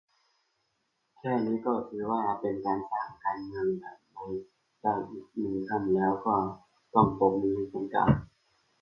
[1.17, 4.25] แค่นี้ก็ถือว่า เป็นการสร้างการเมืองแบบใหม่
[4.81, 5.25] ได้อีก
[5.69, 6.33] ขั้นนึงแล้ว ก็
[6.93, 8.05] ต้องปรบมือให้คนกล้า